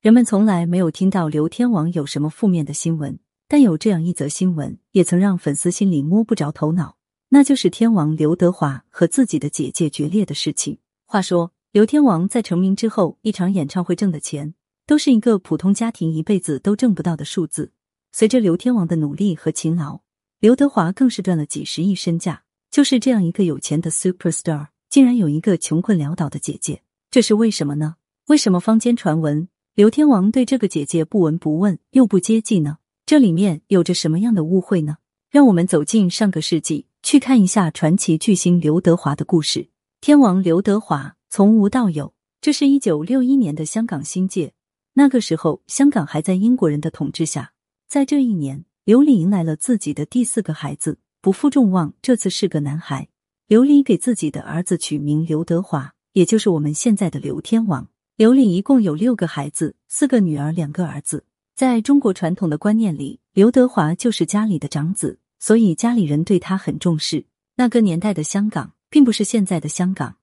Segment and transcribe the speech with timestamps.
[0.00, 6.96] 人们从来没有听到刘天王有什么负面的新闻，但有这样一则新闻，也曾让粉丝心里摸不着头脑，
[7.28, 10.78] 那就是天王刘德华和自己的姐姐决裂的事情。
[11.04, 14.54] 话说，刘天王在成名之后，一场演唱会挣的钱，
[14.86, 17.72] 都是一个普通家庭一辈子都挣不到的数字。
[18.10, 20.00] 随着刘天王的努力和勤劳，
[20.38, 22.44] 刘德华更是赚了几十亿身价。
[22.70, 26.80] 就是这样一个有钱的 super star，竟然有一个穷困潦倒的姐姐，
[27.10, 27.96] 这是为什么呢？
[28.28, 29.46] 为什么坊间传闻？
[29.80, 32.76] 刘天王对这个姐姐不闻不问又不接济呢？
[33.06, 34.98] 这里面有着什么样的误会呢？
[35.30, 39.70] 让我们走进上个世纪，去看一下传奇巨星刘德华的故事。
[40.02, 44.52] 天王刘德华从无到有，这是一九六一年的香港新界。
[44.92, 47.52] 那个时候，香港还在英国人的统治下。
[47.88, 53.08] 在这一年，刘丽迎来了自己的第四个孩子，不负众望，这次是个男孩。
[53.46, 57.88] 刘丽给自己的儿子取名刘德华，也就是我们现在的刘天王。
[58.20, 61.24] 刘丽一共有六个孩子，四个女儿，两个儿子。
[61.56, 67.24] 在中国传统的观念里，刘德华就是家里的长子，所以家里人对他很重视。
[67.54, 70.16] 那个年代的香港，并不是现在的香港，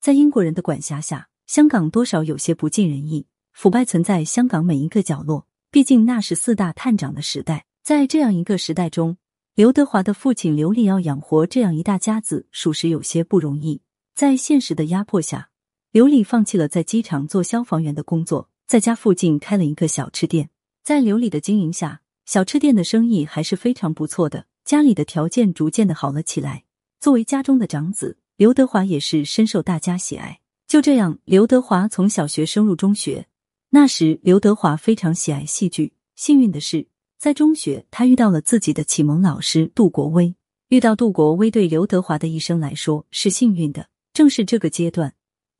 [0.00, 5.46] 在英国人的管辖下，香港多少有些不尽人意，腐败存在香港每一个角落。
[5.70, 9.18] 毕竟那是四大探长的时代，在这样一个时代中，
[9.54, 13.82] 刘德华的父亲刘立要养活这样一大家子，属实有些不容易。
[14.14, 15.50] 在现实的压迫下。
[15.92, 20.48] 刘丽放弃了在机场做消防员的工作，在家附近开了一个小吃店。
[20.82, 26.64] 在刘丽的经营下，小吃店的生意还是非常不错的，家里的条件逐渐的好了起来。
[26.98, 30.40] 作为家中的长子，刘德华也是深受大家喜爱。
[30.66, 33.26] 就这样，刘德华从小学升入中学。
[33.68, 35.92] 那时，刘德华非常喜爱戏剧。
[36.16, 36.86] 幸运的是，
[37.18, 40.34] 在中学他遇到了自己的启蒙老师杜国威。
[40.68, 43.88] 遇到杜国威，对刘德华的一生来说是幸运的。
[44.14, 45.12] 正是这个阶段。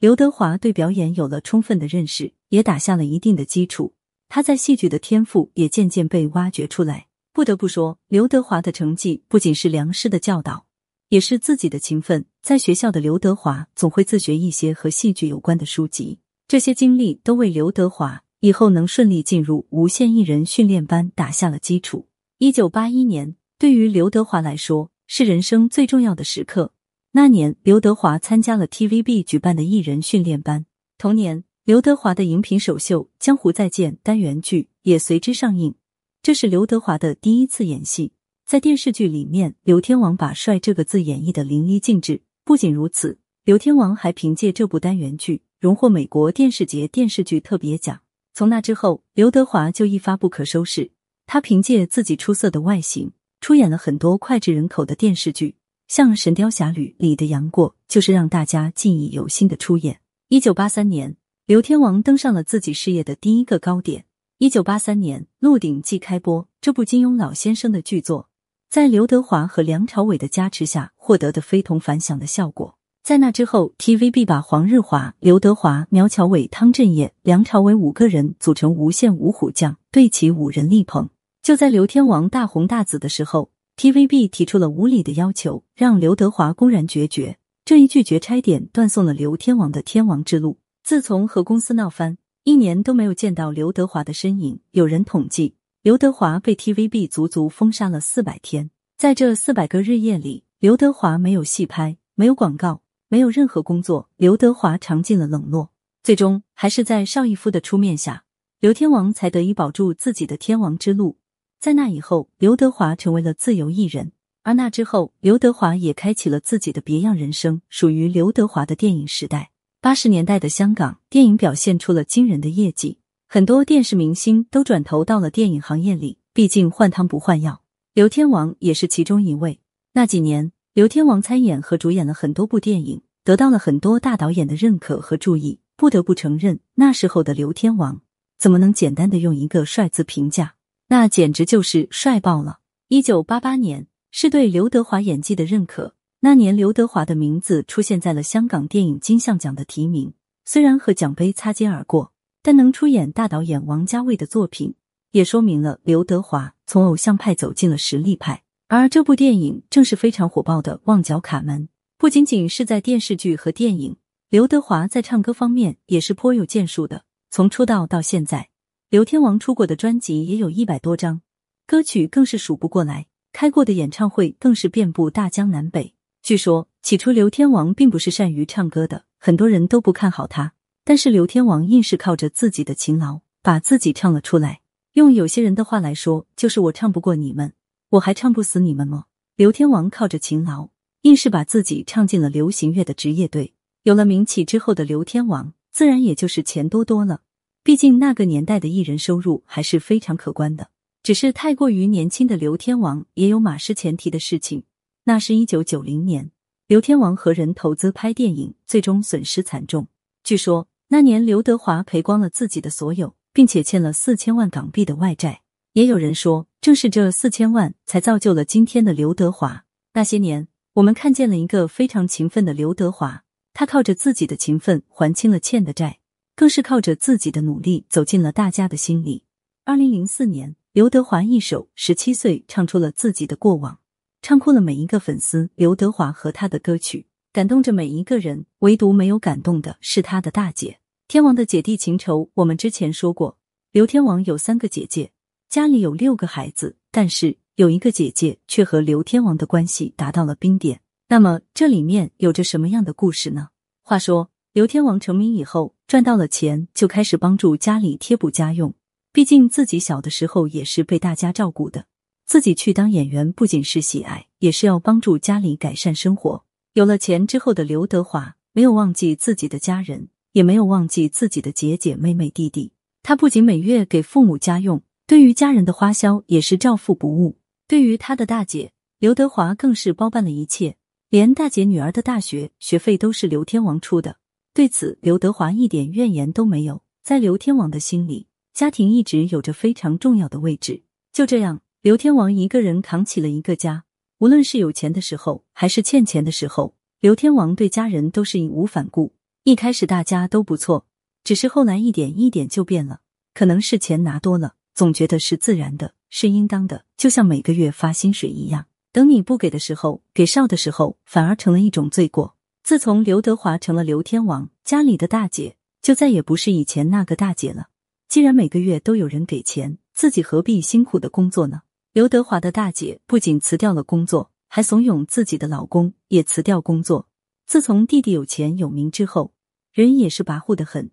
[0.02, 3.94] 刘德华对表演有了充分的认识，也打下了一定的基础。
[4.28, 7.06] 他在戏剧的天赋也渐渐被挖掘出来。
[7.32, 10.66] 不得不说，刘德华的成绩不仅是良师的教导，
[11.10, 12.24] 也是自己的勤奋。
[12.42, 16.18] 在学校的刘德华总会自学一些和戏剧有关的书籍，
[16.48, 22.08] 这些经历都为刘德华以后能顺利进入无线艺人训练班打下了基础。
[22.38, 26.72] 一九八一年，对于刘德华来说是人生最重要的时刻。
[27.14, 30.64] 那年，刘德华参加了 TVB 举办的艺人训练班。
[30.96, 35.74] 同年，刘德华的荧屏首秀《江湖再见》单元剧也随之上映。
[36.22, 38.12] 这是刘德华的第一次演戏，
[38.46, 42.22] 在电视剧里面，刘天王把“帅”这个字演绎的淋漓尽致。
[42.44, 48.00] 不仅如此，刘天王还凭借这部单元剧荣获美国电视节电视剧特别奖。
[48.32, 50.92] 从那之后，刘德华就一发不可收拾。
[51.26, 53.12] 他凭借自己出色的外形，
[53.42, 55.56] 出演了很多脍炙人口的电视剧。
[55.92, 60.00] 像《神雕侠侣》里的杨过，就是让大家记忆犹新的出演。
[60.30, 64.06] 一九八三年，刘天王登上了自己事业的第一个高点。
[64.38, 68.30] 一九八三年，《鹿鼎记》开播，这部金庸老先生的剧作，
[68.70, 72.78] 在刘德华和梁朝伟的加持下，获得的非同凡响的效果。
[73.02, 81.10] 在那之后，TVB 把黄日华、刘德华、苗侨伟、汤镇业、梁朝伟五个人组成无线五虎将，对其五人力捧。
[81.42, 83.51] 就在刘天王大红大紫的时候。
[83.76, 87.38] TVB 提出了无理的要求，让刘德华公然决绝。
[87.64, 90.58] 这一拒绝，差点断送了刘天王的天王之路。
[90.84, 94.60] 自从和公司闹翻，一年都没有见到刘德华的身影。
[94.72, 98.70] 有人统计，刘德华被 TVB 足足封杀了四百天。
[98.98, 104.08] 在这四百个日夜里，刘德华没有戏拍，没有广告，没有任何工作。
[104.16, 105.70] 刘德华尝尽了冷落，
[106.02, 108.24] 最终还是在邵逸夫的出面下，
[108.60, 111.16] 刘天王才得以保住自己的天王之路。
[111.62, 114.10] 在那以后，刘德华成为了自由艺人，
[114.42, 119.52] 而那之后，刘德华也开启了自己的别样人生，属于刘德华的电影时代。
[119.80, 126.18] 八十年代的香港电影表现出了惊人的业绩，很多电视明星都转投到了电影行业里。
[126.32, 127.62] 毕竟换汤不换药，
[127.94, 129.60] 刘天王也是其中一位。
[129.92, 135.60] 那几年，刘天王参演和主演了很多部电影，得到了很多大导演的认可和注意。
[135.76, 138.00] 不得不承认，那时候的刘天王
[138.36, 140.56] 怎么能简单的用一个“帅”字评价？
[140.92, 142.58] 那简直就是帅爆了！
[142.88, 145.94] 一九八八年是对刘德华演技的认可。
[146.20, 150.12] 那年，刘德华的名字出现在了香港电影金像奖的提名。
[150.44, 152.12] 虽然和奖杯擦肩而过，
[152.42, 154.74] 但能出演大导演王家卫的作品，
[155.12, 158.42] 也说明了刘德华从偶像派走进了实力派。
[158.68, 161.62] 而这部电影正是非常火爆的《旺角卡门》。
[161.96, 163.96] 不仅仅是在电视剧和电影，
[164.28, 167.04] 刘德华在唱歌方面也是颇有建树的。
[167.30, 168.50] 从出道到现在。
[168.92, 171.22] 刘天王出过的专辑也有一百多张，
[171.66, 175.94] 歌曲更是数不过来，开过的演唱会更是遍布大江南北。
[176.22, 180.52] 据说起初刘天王并不是善于唱歌的，很多人都不看好他。
[180.84, 184.60] 但是刘天王硬是靠着自己的勤劳，把自己唱了出来。
[184.92, 187.54] 用有些人的话来说，就是我唱不过你们，
[187.92, 189.06] 我还唱不死你们吗？
[189.36, 190.68] 刘天王靠着勤劳，
[191.00, 193.54] 硬是把自己唱进了流行乐的职业队。
[193.84, 197.22] 有了名气之后的刘天王，自然也就是钱多多了。
[197.64, 200.70] 毕竟那个年代的艺人收入还是非常可观的。
[201.02, 204.64] 只是太过于年轻的刘天王也有马失前蹄的事情。
[205.04, 206.30] 那是一九九零年，
[206.66, 209.88] 刘天王和人投资拍电影，最终损失惨重。
[210.22, 215.42] 据说那年刘德华赔光了自己的所有，并且欠了四千万港币的外债。
[215.72, 219.64] 也有人说，正是这四千万才造就了今天的刘德华。
[219.94, 225.98] 那些年，我们看见了一个非常勤奋的刘德华，他靠着自己的勤奋还清了欠的债，
[226.42, 229.22] 更是靠着自己的努力走进了大家的心里。
[229.64, 230.56] 二零零四年。
[230.72, 233.78] 刘德华一首《十七岁》唱出了自己的过往，
[234.22, 235.50] 唱哭了每一个粉丝。
[235.54, 240.80] 刘德华和他的歌曲感动着每一个人，唯独没有感动的是他的大姐。
[241.06, 243.38] 天王的姐弟情仇，我们之前说过，
[243.70, 245.12] 刘天王有三个姐姐，
[245.48, 250.80] 家里有六个孩子，但是有一个姐姐却和刘天王的关系达到了冰点。
[251.06, 253.50] 那么这里面有着什么样的故事呢？
[253.82, 258.72] 话说，刘天王成名以后，赚到了钱，就开始帮助家里贴补家用。
[259.12, 261.84] 毕竟自己小的时候也是被大家照顾的，
[262.24, 266.46] 自己去当演员不仅是喜爱，也是要帮助家里改善生活。
[266.72, 272.72] 有了钱之后的刘德华没有忘记自己的家人，也没有忘记自己的姐姐妹妹弟弟。
[273.02, 277.36] 他不仅每月给父母家用，对于家人的花销也是照付不误。
[277.68, 280.74] 对于他的大姐刘德华更是包办了一切，
[281.10, 284.16] 连大姐女儿的大学学费都是刘天王出的。
[284.54, 286.82] 对此，刘德华一点怨言都没有。
[287.02, 288.26] 在刘天王的心里。
[288.52, 290.82] 家庭一直有着非常重要的位置。
[291.10, 293.84] 就这样，刘天王一个人扛起了一个家。
[294.18, 299.14] 无论是有钱的时候，还是欠钱的时候，刘天王对家人都是义无反顾。
[299.44, 300.86] 一开始大家都不错，
[301.24, 303.00] 只是后来一点一点就变了。
[303.32, 308.66] 可能是钱拿多了，总觉得是自然的，是应当的，就像每个月发薪水一样。
[308.92, 312.36] 等你不给的时候，给少的时候，反而成了一种罪过。
[312.62, 317.68] 自从刘德华成了刘天王，家里的大姐就再也不是以前那个大姐了。
[318.08, 321.62] 既然每个月都有人给钱，自己何必辛苦的工作呢？
[321.92, 327.08] 刘德华的大姐不仅辞掉了工作，还怂恿自己的老公也辞掉工作。
[327.46, 329.32] 自从弟弟有钱有名之后，
[329.72, 330.92] 人也是跋扈的很。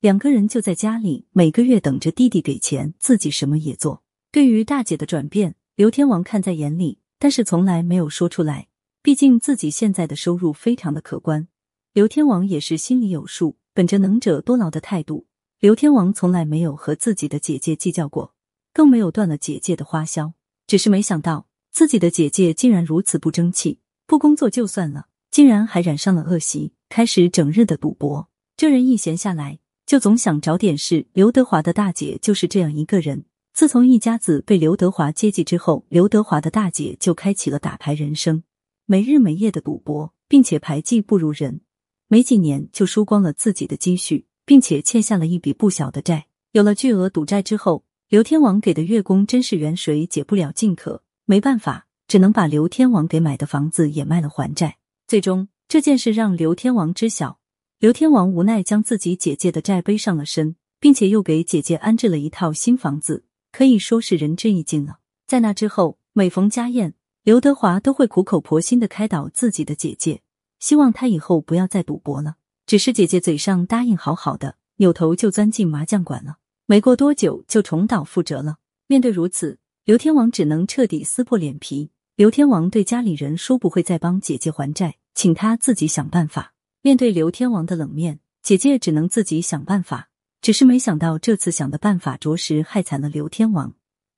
[0.00, 4.02] 两个人就在家里，每个月等着弟弟给钱，自己什么也做。
[4.30, 8.68] 对于大姐的转变，刘天王看在眼里，但是从来没有说出来。
[9.06, 11.46] 毕竟自己现在的收入非常的可观，
[11.92, 15.28] 刘天王也是心里有数，本着能者多劳的态度。
[15.60, 18.34] 刘天王从来没有和自己的姐姐计较过，
[18.74, 20.32] 更没有断了姐姐的花销。
[20.66, 28.28] 只是没想到自己的姐姐竟然如此不争气，不工作就算了，竟然还染上了恶习，开始整日的赌博。
[28.56, 31.06] 这人一闲下来，就总想找点事。
[31.12, 33.24] 刘德华的大姐就是这样一个人。
[33.54, 38.42] 自从一家子被刘德华接济之后，刘德华的大姐就开启了打牌人生，
[38.86, 41.60] 没日没夜的赌博，并且牌技不如人，
[42.08, 44.26] 没几年就输光了自己的积蓄。
[44.46, 46.28] 并且欠下了一笔不小的债。
[46.52, 54.78] 有了巨额赌债之后，刘天王给的月供真是远水解不了近渴，没办法，只能把刘天王给买的房子也卖了还债。
[55.08, 57.40] 最终这件事让刘天王知晓，
[57.80, 65.00] 刘天王无奈将自己姐姐的债背上了身，并且又给姐姐安置了一套新房子，可以说是仁至义尽了。
[65.26, 66.94] 在那之后，每逢家宴，
[67.26, 70.22] 刘德华都会苦口婆心的开导自己的姐姐，
[70.60, 72.36] 希望她以后不要再赌博了。
[72.66, 76.36] 只是姐姐嘴上答应好好的，扭头就钻进麻将馆了。
[76.66, 78.58] 没过多久就重蹈覆辙了。
[78.86, 81.90] 面对如此，刘天王只能彻底撕破脸皮。
[82.14, 86.54] 刘天王对家里人说不会再帮姐姐还债，请他自己想办法。
[86.82, 90.10] 面对刘天王的冷面，姐姐只能自己想办法。
[90.40, 93.74] 只是没想到这次想的办法着实害惨了刘天王。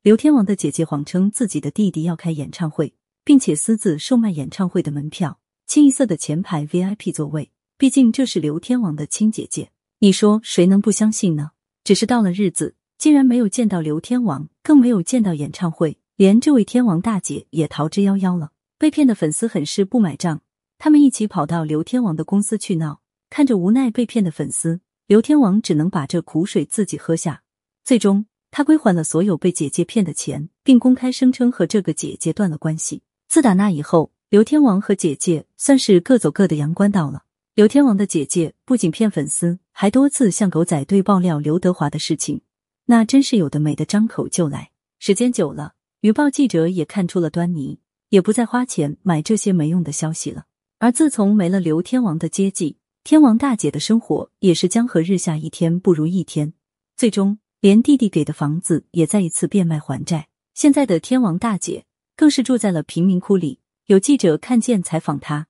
[0.09, 2.95] 刘天王的姐姐谎称自己的弟弟要开演唱会，
[3.27, 7.51] 并且私自售卖演唱会的门票，清一色的前排 VIP 座位。
[7.77, 11.51] 毕竟这是刘天王的亲姐姐，你说谁能不相信呢？
[11.85, 18.53] 只是到了日子，竟然没有见到刘天王，更没有见到演唱会，连这位天王大姐也逃之夭夭了。
[18.79, 20.41] 被骗的粉丝很是不买账，
[20.79, 23.03] 他们一起跑到刘天王的公司去闹。
[23.29, 27.43] 看着无奈被骗的粉丝，刘天王只能把这苦水自己喝下。
[27.85, 33.03] 最终，他归还了所有被姐姐骗的钱，并公开声称和这个姐姐断了关系。
[33.29, 37.25] 自打那以后，刘天王和姐姐算是各走各的阳关道了。
[37.55, 42.41] 刘天王的姐姐不仅骗粉丝，还多次向狗仔队爆料刘德华的事情，
[42.87, 44.71] 那真是有的没的，张口就来。
[44.99, 50.45] 时间久了，娱报记者也看出了端倪，也不再花钱买这些没用的消息了。
[50.79, 56.53] 而自从没了刘天王的接济，天王大姐的生活也是江河日下，一天不如一天。
[56.97, 60.29] 最终，连弟弟给的房子也再一次变卖还债。
[60.55, 61.87] 现在的天王大姐
[62.17, 63.59] 更是住在了贫民窟里。
[63.87, 65.47] 有记者看见采访她，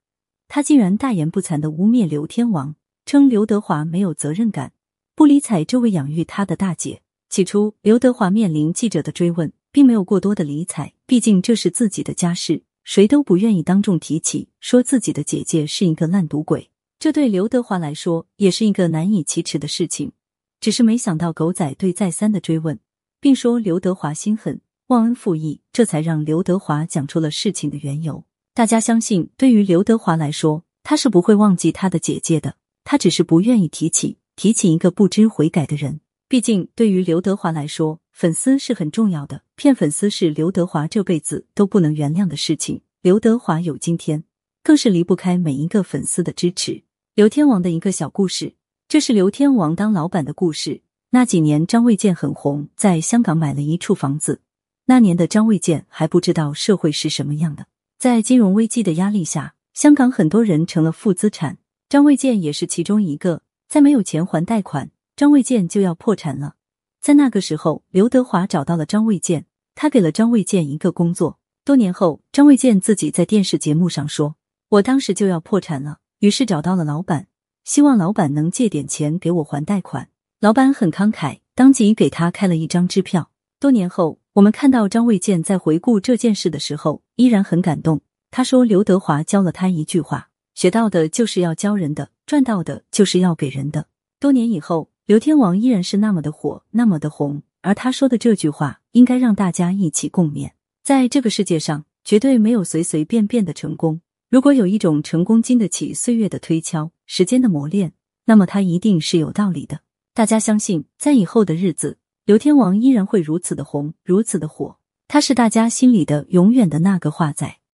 [0.46, 4.72] 她竟然大言不惭的污蔑刘天王，称刘德华没有责任感，
[5.14, 7.02] 不理睬这位养育他的大姐。
[7.28, 16.70] 起初，刘德华面临记者的追问，并没有过多的理睬，毕竟这是自己的家事，谁都不愿意当众提起，说自己的姐姐是一个烂赌鬼。
[16.98, 20.12] 这对刘德华来说也是一个难以启齿的事情，
[20.60, 22.78] 只是没想到狗仔队再三的追问，
[23.20, 28.24] 并说刘德华心狠、忘恩负义，这才让刘德华讲出了事情的缘由。
[28.54, 36.00] 大家相信，对于刘德华来说，他是不会忘记他的姐姐的，他只是不愿意提起，提起一个不知悔改的人。
[36.28, 42.82] 毕竟，对于刘德华来说，粉丝是很重要的，骗粉丝是刘德华这辈子都不能原谅的事情。
[43.00, 44.24] 刘德华有今天，
[44.62, 46.82] 更是离不开每一个粉丝的支持。
[47.14, 48.54] 刘天王的一个小故事，
[48.88, 50.80] 这是刘天王当老板的故事。
[51.10, 54.40] 那几年张卫健很红，在香港买了一处房子。
[54.86, 57.66] 那年的张卫健还不知道社会是什么样的，
[57.98, 61.58] 在金融危机的压力下，香港很多人成了负资产，
[61.90, 63.42] 张卫健也是其中一个。
[63.68, 66.54] 在没有钱还贷款，张卫健就要破产了。
[67.02, 71.38] 在那个时候，刘德华找到了张卫健，他给了张卫健一个工作。
[71.62, 74.36] 多年后，张卫健自己在电视节目上说
[74.70, 77.26] ：“我当时就要破产了。”于是找到了老板，
[77.68, 80.08] 希望老板能借点钱给我还贷款。
[80.40, 83.30] 老板很慷慨，当即给他开了一张支票。
[83.60, 88.00] 多年后，我们看到张卫健在回顾这件事的时候，依然很感动。
[88.30, 100.52] 他说：“刘德华教了他一句话，学到的就是要教人的，赚到的就是要给人的。”多年以后，刘天王依然是那么的火，那么的红，而他说的这句话，应该让大家一起共勉。
[100.82, 104.00] 在这个世界上，绝对没有随随便便的成功。
[104.30, 107.94] 如果有一种成功经得起岁月的推敲、时间的磨练，
[108.26, 109.80] 那么它一定是有道理的。
[110.12, 114.76] 大家相信，在以后的日子，刘天王依然会如此的红，如此的火。
[115.08, 117.60] 他是大家心里的永远的那个华仔。